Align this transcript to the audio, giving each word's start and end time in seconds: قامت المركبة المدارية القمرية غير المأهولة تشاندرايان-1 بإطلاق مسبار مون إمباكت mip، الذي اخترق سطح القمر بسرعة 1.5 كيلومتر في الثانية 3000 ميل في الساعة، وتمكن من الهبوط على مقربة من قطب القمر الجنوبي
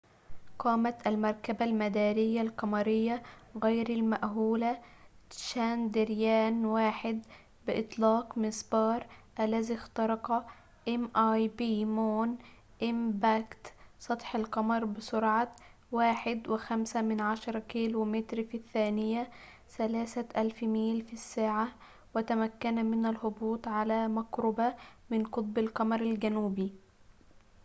قامت 0.59 1.07
المركبة 1.07 1.65
المدارية 1.65 2.41
القمرية 2.41 3.23
غير 3.63 3.89
المأهولة 3.89 4.81
تشاندرايان-1 5.29 7.07
بإطلاق 7.67 8.37
مسبار 8.37 9.07
مون 9.07 9.07
إمباكت 9.07 9.37
mip، 9.37 9.41
الذي 9.41 9.73
اخترق 9.73 10.47
سطح 13.99 14.35
القمر 14.35 14.85
بسرعة 14.85 15.55
1.5 15.95 17.57
كيلومتر 17.57 18.43
في 18.43 18.57
الثانية 18.57 19.29
3000 19.69 20.63
ميل 20.63 21.01
في 21.01 21.13
الساعة، 21.13 21.67
وتمكن 22.15 22.85
من 22.85 23.05
الهبوط 23.05 23.67
على 23.67 24.07
مقربة 24.07 24.73
من 25.09 25.23
قطب 25.25 25.57
القمر 25.57 26.01
الجنوبي 26.01 26.73